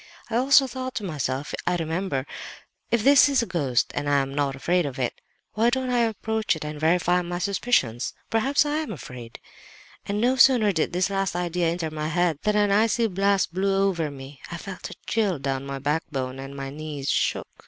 I 0.31 0.35
also 0.35 0.65
thought 0.65 0.95
to 0.95 1.03
myself, 1.03 1.53
I 1.67 1.75
remember—'if 1.75 3.03
this 3.03 3.29
is 3.29 3.43
a 3.43 3.45
ghost, 3.45 3.91
and 3.93 4.09
I 4.09 4.17
am 4.23 4.33
not 4.33 4.55
afraid 4.55 4.83
of 4.83 4.97
it, 4.97 5.21
why 5.53 5.69
don't 5.69 5.91
I 5.91 5.99
approach 5.99 6.55
it 6.55 6.65
and 6.65 6.79
verify 6.79 7.21
my 7.21 7.37
suspicions? 7.37 8.15
Perhaps 8.31 8.65
I 8.65 8.77
am 8.77 8.91
afraid—' 8.91 9.39
And 10.07 10.19
no 10.19 10.37
sooner 10.37 10.71
did 10.71 10.91
this 10.91 11.11
last 11.11 11.35
idea 11.35 11.67
enter 11.67 11.91
my 11.91 12.07
head 12.07 12.39
than 12.41 12.55
an 12.55 12.71
icy 12.71 13.05
blast 13.05 13.53
blew 13.53 13.77
over 13.89 14.09
me; 14.09 14.41
I 14.51 14.57
felt 14.57 14.89
a 14.89 14.95
chill 15.05 15.37
down 15.37 15.67
my 15.67 15.77
backbone 15.77 16.39
and 16.39 16.57
my 16.57 16.71
knees 16.71 17.11
shook. 17.11 17.45